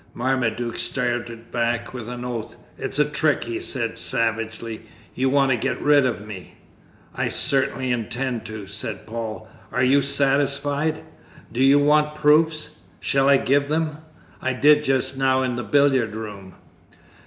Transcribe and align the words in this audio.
Marmaduke 0.15 0.77
started 0.77 1.51
back 1.51 1.93
with 1.93 2.07
an 2.09 2.25
oath: 2.25 2.55
"It's 2.75 2.97
a 2.97 3.05
trick," 3.05 3.43
he 3.43 3.59
said 3.59 3.99
savagely; 3.99 4.81
"you 5.13 5.29
want 5.29 5.51
to 5.51 5.57
get 5.57 5.79
rid 5.79 6.07
of 6.07 6.25
me." 6.25 6.55
"I 7.13 7.27
certainly 7.27 7.91
intend 7.91 8.43
to," 8.45 8.65
said 8.65 9.05
Paul. 9.05 9.47
"Are 9.71 9.83
you 9.83 10.01
satisfied? 10.01 11.03
Do 11.51 11.63
you 11.63 11.77
want 11.77 12.15
proofs 12.15 12.77
shall 12.99 13.29
I 13.29 13.37
give 13.37 13.67
them 13.67 13.99
I 14.41 14.53
did 14.53 14.83
just 14.83 15.17
now 15.19 15.43
in 15.43 15.55
the 15.55 15.63
billiard 15.63 16.15
room?" 16.15 16.55